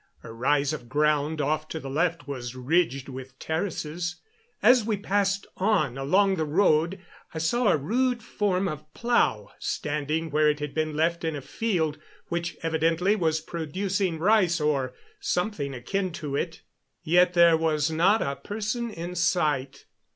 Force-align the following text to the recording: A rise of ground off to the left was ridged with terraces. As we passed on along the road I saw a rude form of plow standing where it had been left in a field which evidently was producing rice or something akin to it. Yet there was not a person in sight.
A 0.23 0.33
rise 0.33 0.73
of 0.73 0.89
ground 0.89 1.41
off 1.41 1.67
to 1.67 1.79
the 1.79 1.87
left 1.87 2.27
was 2.27 2.55
ridged 2.55 3.07
with 3.07 3.37
terraces. 3.37 4.15
As 4.63 4.83
we 4.83 4.97
passed 4.97 5.45
on 5.57 5.95
along 5.95 6.37
the 6.37 6.45
road 6.45 6.99
I 7.35 7.37
saw 7.37 7.67
a 7.67 7.77
rude 7.77 8.23
form 8.23 8.67
of 8.67 8.91
plow 8.95 9.49
standing 9.59 10.31
where 10.31 10.49
it 10.49 10.59
had 10.59 10.73
been 10.73 10.95
left 10.95 11.23
in 11.23 11.35
a 11.35 11.41
field 11.41 11.99
which 12.29 12.57
evidently 12.63 13.15
was 13.15 13.41
producing 13.41 14.17
rice 14.17 14.59
or 14.59 14.95
something 15.19 15.75
akin 15.75 16.11
to 16.13 16.35
it. 16.35 16.63
Yet 17.03 17.35
there 17.35 17.55
was 17.55 17.91
not 17.91 18.23
a 18.23 18.37
person 18.37 18.89
in 18.89 19.13
sight. 19.13 19.85